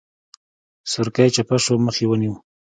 [0.91, 2.33] سورکی چپه شو مخ يې ونيو.